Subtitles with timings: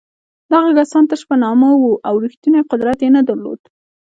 [0.51, 3.61] دغه کسان تش په نامه وو او رښتینی قدرت یې نه درلود.